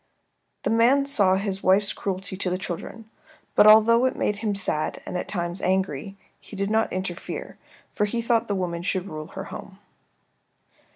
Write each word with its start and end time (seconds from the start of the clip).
The 0.63 0.71
man 0.71 1.05
saw 1.05 1.35
his 1.35 1.61
wife's 1.61 1.93
cruelty 1.93 2.35
to 2.35 2.49
the 2.49 2.57
children, 2.57 3.07
but 3.53 3.67
although 3.67 4.05
it 4.05 4.15
made 4.15 4.37
him 4.37 4.55
sad, 4.55 4.99
and 5.05 5.15
at 5.15 5.27
times 5.27 5.61
angry, 5.61 6.17
he 6.39 6.55
did 6.55 6.71
not 6.71 6.91
interfere, 6.91 7.59
for 7.93 8.05
he 8.05 8.19
thought 8.19 8.47
the 8.47 8.55
woman 8.55 8.81
should 8.81 9.05
rule 9.07 9.27
her 9.27 9.43
home. 9.43 9.77